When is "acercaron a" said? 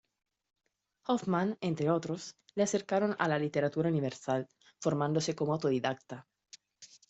2.63-3.27